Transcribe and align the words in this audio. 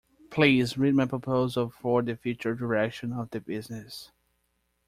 Please 0.31 0.79
read 0.79 0.95
my 0.95 1.05
proposal 1.05 1.69
for 1.69 2.01
the 2.01 2.15
future 2.15 2.55
direction 2.55 3.13
of 3.13 3.29
the 3.29 3.39
business. 3.39 4.09